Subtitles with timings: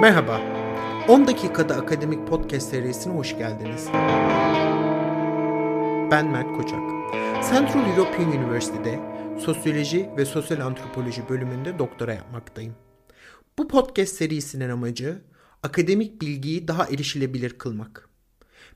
[0.00, 0.40] Merhaba,
[1.08, 3.88] 10 dakikada akademik podcast serisine hoş geldiniz.
[6.10, 6.80] Ben Mert Koçak.
[7.50, 9.00] Central European University'de
[9.40, 12.74] Sosyoloji ve Sosyal Antropoloji bölümünde doktora yapmaktayım.
[13.58, 15.22] Bu podcast serisinin amacı
[15.62, 18.08] akademik bilgiyi daha erişilebilir kılmak.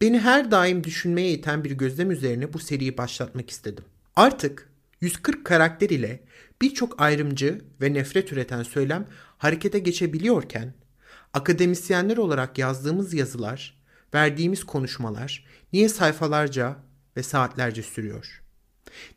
[0.00, 3.84] Beni her daim düşünmeye iten bir gözlem üzerine bu seriyi başlatmak istedim.
[4.16, 6.24] Artık 140 karakter ile
[6.62, 9.06] birçok ayrımcı ve nefret üreten söylem
[9.38, 10.74] harekete geçebiliyorken
[11.32, 13.82] akademisyenler olarak yazdığımız yazılar,
[14.14, 16.76] verdiğimiz konuşmalar niye sayfalarca
[17.16, 18.42] ve saatlerce sürüyor?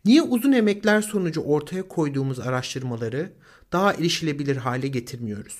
[0.05, 3.33] Niye uzun emekler sonucu ortaya koyduğumuz araştırmaları
[3.71, 5.57] daha erişilebilir hale getirmiyoruz?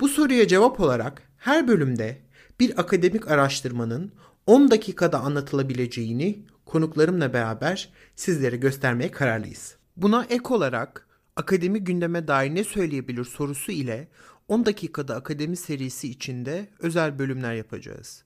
[0.00, 2.18] Bu soruya cevap olarak her bölümde
[2.60, 4.12] bir akademik araştırmanın
[4.46, 9.76] 10 dakikada anlatılabileceğini konuklarımla beraber sizlere göstermeye kararlıyız.
[9.96, 14.08] Buna ek olarak akademi gündeme dair ne söyleyebilir sorusu ile
[14.48, 18.24] 10 dakikada akademi serisi içinde özel bölümler yapacağız.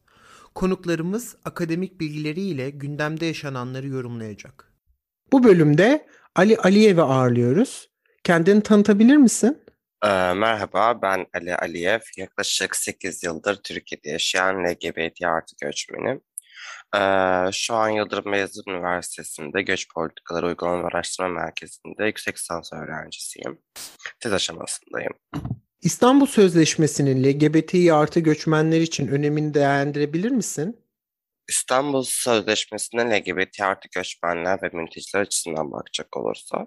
[0.54, 4.72] Konuklarımız akademik bilgileriyle gündemde yaşananları yorumlayacak.
[5.32, 7.90] Bu bölümde Ali Aliyev'i ağırlıyoruz.
[8.24, 9.58] Kendini tanıtabilir misin?
[10.04, 12.00] Ee, merhaba, ben Ali Aliyev.
[12.16, 16.20] Yaklaşık 8 yıldır Türkiye'de yaşayan LGBT artı göçmenim.
[16.96, 23.58] Ee, şu an Yıldırım Beyazıt Üniversitesi'nde Göç Politikaları Uygulama ve Araştırma Merkezi'nde yüksek lisans öğrencisiyim.
[24.20, 25.12] Tez aşamasındayım.
[25.82, 30.83] İstanbul Sözleşmesi'nin LGBTİ artı göçmenler için önemini değerlendirebilir misin?
[31.48, 36.66] İstanbul Sözleşmesi'ne LGBT artı göçmenler ve mülteciler açısından bakacak olursa,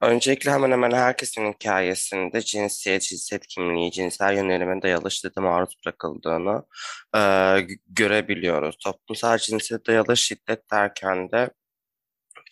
[0.00, 6.62] öncelikle hemen hemen herkesin hikayesinde cinsiyet, cinsiyet kimliği, cinsel yönelime dayalı şiddete maruz bırakıldığını
[7.16, 7.20] e,
[7.88, 8.76] görebiliyoruz.
[8.84, 11.50] Toplumsal cinsiyet dayalı şiddet derken de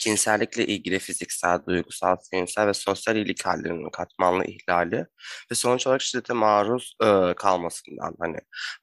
[0.00, 5.06] cinsellikle ilgili fiziksel, duygusal, zihinsel ve sosyal iyilik hallerinin katmanlı ihlali
[5.50, 8.36] ve sonuç olarak şiddete maruz e, kalmasından hani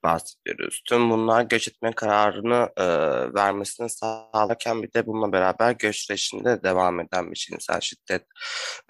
[0.03, 0.81] bahsediyoruz.
[0.89, 2.85] Tüm bunlar göç etme kararını e,
[3.33, 8.23] vermesini sağlarken bir de bununla beraber göç sürecinde devam eden bir cinsel şiddet,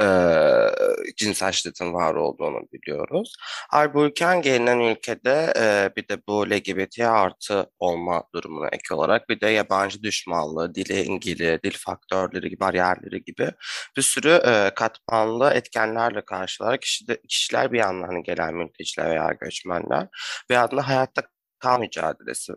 [0.02, 0.08] e,
[1.18, 3.36] cinsel şiddetin var olduğunu biliyoruz.
[3.70, 9.48] Halbuki gelinen ülkede e, bir de bu LGBT artı olma durumuna ek olarak bir de
[9.48, 13.52] yabancı düşmanlığı, dil engeli, dil faktörü faktörleri gibi, bariyerleri gibi
[13.98, 20.08] bir sürü e, katmanlı etkenlerle karşılarak kişi de, kişiler bir yandan gelen mülteciler veya göçmenler
[20.50, 21.22] bir yandan hayatta
[21.60, 22.54] kal mücadelesi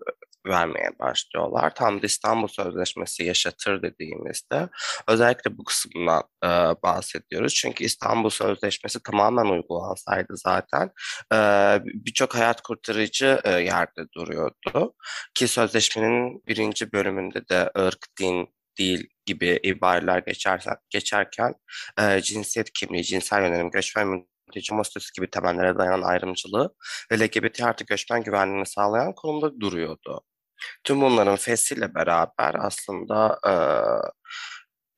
[0.46, 1.74] vermeye başlıyorlar.
[1.74, 4.68] Tam da İstanbul Sözleşmesi yaşatır dediğimizde
[5.08, 6.48] özellikle bu kısımdan e,
[6.82, 7.54] bahsediyoruz.
[7.54, 10.90] Çünkü İstanbul Sözleşmesi tamamen uygulansaydı zaten
[11.32, 11.36] e,
[11.84, 14.94] birçok hayat kurtarıcı e, yerde duruyordu.
[15.34, 18.48] Ki sözleşmenin birinci bölümünde de ırk, din,
[18.80, 21.54] değil gibi ibareler geçersen, geçerken
[22.00, 24.08] e, cinsiyet kimliği, cinsel yönelim, göçmen
[24.46, 26.74] mülteci homostatüsü gibi temellere dayanan ayrımcılığı
[27.12, 30.20] ve LGBT artı göçmen güvenliğini sağlayan konumda duruyordu.
[30.84, 33.52] Tüm bunların fesiyle beraber aslında e,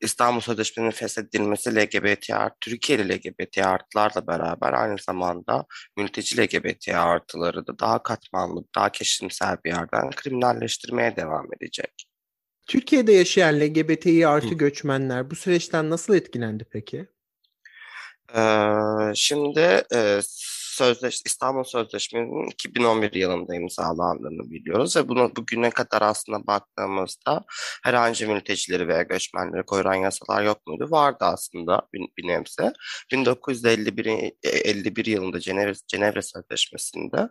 [0.03, 5.67] İstanbul Sözleşmesi'nin feshedilmesi LGBT artı, Türkiye'li LGBT artılarla beraber aynı zamanda
[5.97, 12.12] mülteci LGBT artıları da daha katmanlı, daha keşimsel bir yerden kriminalleştirmeye devam edecek.
[12.67, 14.55] Türkiye'de yaşayan LGBTİ artı Hı.
[14.55, 17.07] göçmenler bu süreçten nasıl etkilendi peki?
[18.37, 18.43] Ee,
[19.15, 20.21] şimdi e,
[20.73, 27.45] Sözleş, İstanbul Sözleşmesi'nin 2011 yılında imzalandığını biliyoruz ve bunu bugüne kadar aslında baktığımızda
[27.85, 30.89] herhangi mültecileri veya göçmenleri koruyan yasalar yok muydu?
[30.91, 32.73] Vardı aslında bir, bir nebze.
[33.13, 37.29] 1951 51 yılında Cenevre, Cenevre Sözleşmesi'nde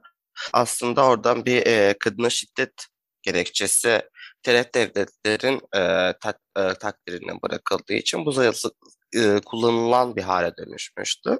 [0.53, 2.87] aslında oradan bir e, kadına şiddet
[3.21, 4.01] gerekçesi
[4.43, 8.71] teref devletlerin e, tak, e, takdirine bırakıldığı için bu sayısı
[9.15, 11.39] e, kullanılan bir hale dönüşmüştü.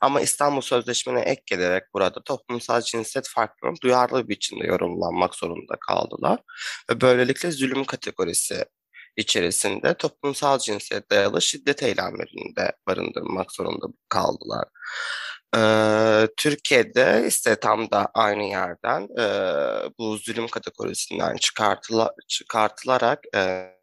[0.00, 6.38] Ama İstanbul Sözleşmesi'ne ek gelerek burada toplumsal cinsiyet farklarının duyarlı bir biçimde yorumlanmak zorunda kaldılar.
[6.90, 8.64] Ve böylelikle zulüm kategorisi
[9.16, 14.64] içerisinde toplumsal cinsiyet dayalı şiddet eylemlerinde barındırmak zorunda kaldılar.
[16.36, 19.08] Türkiye'de ise tam da aynı yerden
[19.98, 23.24] bu zulüm kategorisinden çıkartıla, çıkartılarak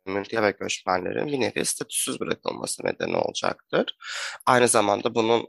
[0.05, 3.97] mülteci ve göçmenlerin bir nevi statüsüz bırakılması nedeni olacaktır.
[4.45, 5.47] Aynı zamanda bunun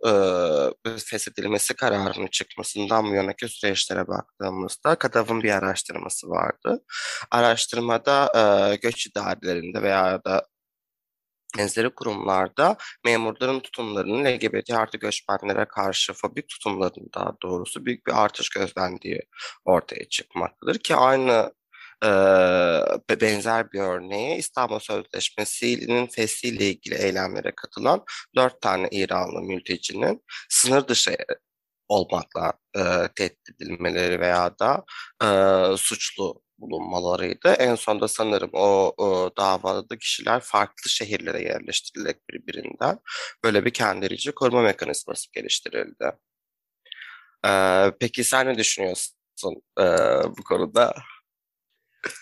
[0.99, 6.83] feshedilmesi kararının çıkmasından bu yanaki süreçlere baktığımızda KADAV'ın bir araştırması vardı.
[7.31, 8.33] Araştırmada
[8.73, 10.47] e, göç idarelerinde veya da
[11.59, 18.49] benzeri kurumlarda memurların tutumlarının LGBT artı göçmenlere karşı fobik tutumlarının daha doğrusu büyük bir artış
[18.49, 19.23] gözlendiği
[19.65, 21.53] ortaya çıkmaktadır ki aynı
[22.05, 22.09] e,
[23.21, 28.05] benzer bir örneği İstanbul Sözleşmesi'nin fesliyle ilgili eylemlere katılan
[28.37, 31.17] dört tane İranlı mültecinin sınır dışı
[31.89, 32.83] olmakla e,
[33.17, 34.85] tehdit edilmeleri veya da
[35.23, 35.29] e,
[35.77, 37.49] suçlu bulunmalarıydı.
[37.49, 42.99] En sonunda sanırım o, o davada kişiler farklı şehirlere yerleştirilerek birbirinden
[43.45, 46.13] böyle bir kendirici koruma mekanizması geliştirildi.
[47.47, 49.85] Ee, peki sen ne düşünüyorsun e,
[50.39, 50.95] bu konuda?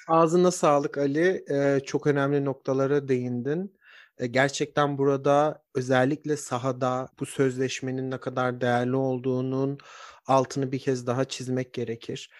[0.08, 1.44] Ağzına sağlık Ali.
[1.50, 3.78] Ee, çok önemli noktalara değindin.
[4.18, 9.78] Ee, gerçekten burada özellikle sahada bu sözleşmenin ne kadar değerli olduğunun
[10.26, 12.30] altını bir kez daha çizmek gerekir.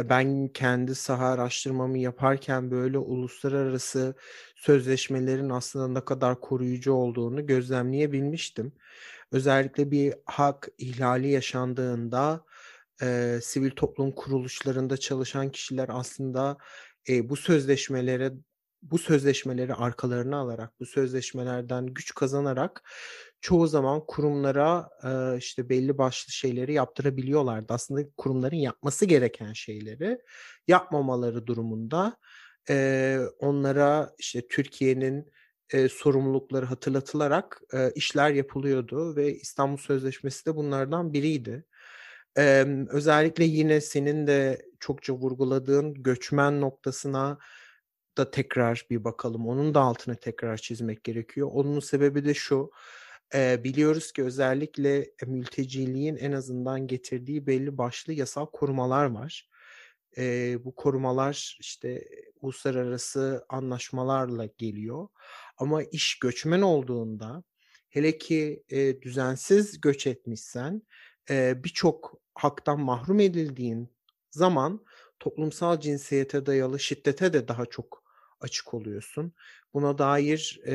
[0.00, 4.14] Ee, ben kendi saha araştırmamı yaparken böyle uluslararası
[4.56, 8.72] sözleşmelerin aslında ne kadar koruyucu olduğunu gözlemleyebilmiştim.
[9.32, 12.44] Özellikle bir hak ihlali yaşandığında
[13.02, 16.58] e, sivil toplum kuruluşlarında çalışan kişiler aslında
[17.08, 18.32] e, bu sözleşmelere
[18.82, 22.82] bu sözleşmeleri arkalarına alarak, bu sözleşmelerden güç kazanarak
[23.44, 27.72] çoğu zaman kurumlara e, işte belli başlı şeyleri yaptırabiliyorlardı.
[27.72, 30.18] Aslında kurumların yapması gereken şeyleri
[30.68, 32.16] yapmamaları durumunda
[32.70, 35.32] e, onlara işte Türkiye'nin
[35.72, 41.64] e, sorumlulukları hatırlatılarak e, işler yapılıyordu ve İstanbul Sözleşmesi de bunlardan biriydi.
[42.38, 47.38] E, özellikle yine senin de çokça vurguladığın göçmen noktasına
[48.18, 49.48] da tekrar bir bakalım.
[49.48, 51.50] Onun da altını tekrar çizmek gerekiyor.
[51.52, 52.70] Onun sebebi de şu.
[53.34, 59.48] E, biliyoruz ki özellikle mülteciliğin en azından getirdiği belli başlı yasal korumalar var.
[60.18, 62.04] E, bu korumalar işte
[62.40, 65.08] uluslararası anlaşmalarla geliyor.
[65.56, 67.44] Ama iş göçmen olduğunda
[67.88, 70.82] hele ki e, düzensiz göç etmişsen
[71.30, 73.88] e, birçok haktan mahrum edildiğin
[74.30, 74.84] zaman
[75.20, 78.03] toplumsal cinsiyete dayalı şiddete de daha çok
[78.44, 79.32] açık oluyorsun.
[79.74, 80.74] Buna dair e,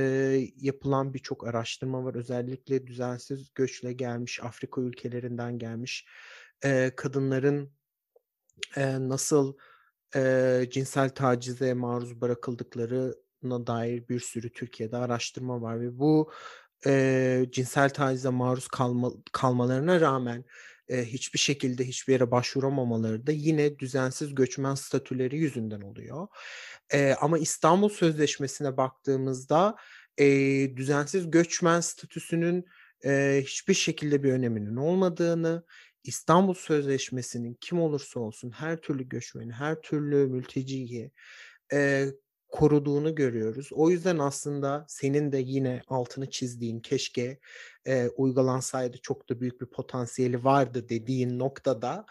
[0.58, 2.16] yapılan birçok araştırma var.
[2.16, 6.06] Özellikle düzensiz göçle gelmiş, Afrika ülkelerinden gelmiş
[6.64, 7.72] e, kadınların
[8.78, 9.54] e, nasıl
[10.16, 16.32] e, cinsel tacize maruz bırakıldıklarına dair bir sürü Türkiye'de araştırma var ve bu
[16.86, 20.46] e, cinsel tacize maruz kalma, kalmalarına rağmen
[20.90, 26.28] e, hiçbir şekilde hiçbir yere başvuramamaları da yine düzensiz göçmen statüleri yüzünden oluyor.
[26.94, 29.76] E, ama İstanbul Sözleşmesi'ne baktığımızda
[30.18, 30.26] e,
[30.76, 32.66] düzensiz göçmen statüsünün
[33.06, 35.64] e, hiçbir şekilde bir öneminin olmadığını,
[36.04, 41.12] İstanbul Sözleşmesi'nin kim olursa olsun her türlü göçmeni, her türlü mülteciyi
[41.74, 42.06] e,
[42.50, 43.70] koruduğunu görüyoruz.
[43.72, 47.40] O yüzden aslında senin de yine altını çizdiğin keşke
[47.86, 52.06] e, uygulansaydı çok da büyük bir potansiyeli vardı dediğin noktada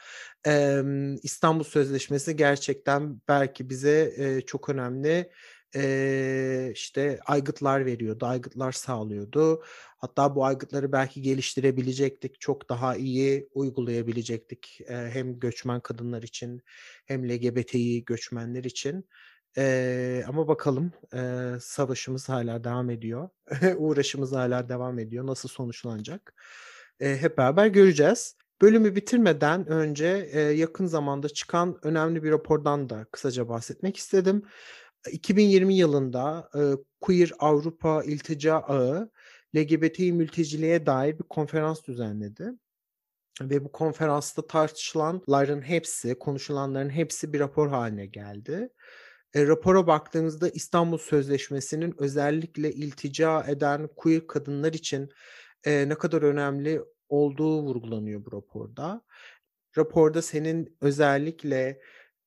[0.46, 0.82] e,
[1.23, 5.31] İstanbul Sözleşmesi gerçekten belki bize e, çok önemli
[5.76, 9.62] e, işte aygıtlar veriyordu, aygıtlar sağlıyordu.
[9.99, 16.62] Hatta bu aygıtları belki geliştirebilecektik, çok daha iyi uygulayabilecektik e, hem göçmen kadınlar için
[17.06, 19.05] hem LGBTİ göçmenler için.
[19.56, 23.28] Ee, ama bakalım e, savaşımız hala devam ediyor.
[23.76, 25.26] Uğraşımız hala devam ediyor.
[25.26, 26.34] Nasıl sonuçlanacak?
[27.00, 28.36] E, hep beraber göreceğiz.
[28.62, 34.42] Bölümü bitirmeden önce e, yakın zamanda çıkan önemli bir rapordan da kısaca bahsetmek istedim.
[35.12, 36.60] 2020 yılında e,
[37.00, 39.10] Queer Avrupa İltica Ağı
[39.56, 42.52] LGBT mülteciliğe dair bir konferans düzenledi.
[43.43, 48.69] Ve bu konferansta tartışılanların hepsi, konuşulanların hepsi bir rapor haline geldi.
[49.35, 55.08] E, rapora baktığımızda İstanbul Sözleşmesi'nin özellikle iltica eden queer kadınlar için
[55.65, 59.03] e, ne kadar önemli olduğu vurgulanıyor bu raporda.
[59.79, 61.81] Raporda senin özellikle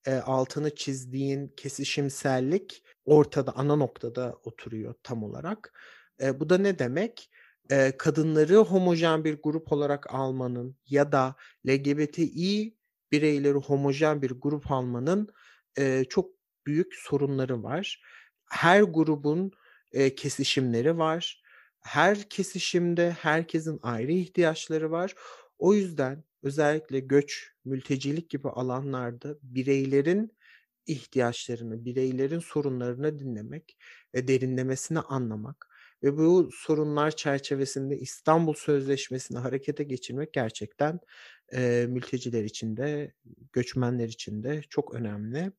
[0.06, 5.72] e, altını çizdiğin kesişimsellik ortada, ana noktada oturuyor tam olarak.
[6.22, 7.30] E, bu da ne demek?
[7.70, 11.34] E, kadınları homojen bir grup olarak almanın ya da
[11.68, 12.76] LGBTİ
[13.12, 15.28] bireyleri homojen bir grup almanın
[15.78, 18.02] e, çok büyük sorunları var.
[18.50, 19.52] Her grubun
[19.92, 21.42] e, kesişimleri var.
[21.80, 25.14] Her kesişimde herkesin ayrı ihtiyaçları var.
[25.58, 30.32] O yüzden özellikle göç, mültecilik gibi alanlarda bireylerin
[30.86, 33.76] ihtiyaçlarını, bireylerin sorunlarını dinlemek
[34.14, 35.68] ve derinlemesine anlamak
[36.02, 41.00] ve bu sorunlar çerçevesinde İstanbul Sözleşmesi'ni harekete geçirmek gerçekten
[41.52, 43.12] e, mülteciler için de,
[43.52, 45.52] göçmenler için de çok önemli.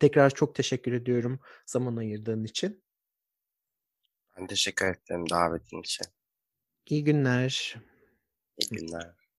[0.00, 2.82] Tekrar çok teşekkür ediyorum zaman ayırdığın için.
[4.36, 6.06] Ben teşekkür ederim davetin için.
[6.86, 7.76] İyi günler.
[8.58, 9.17] İyi günler.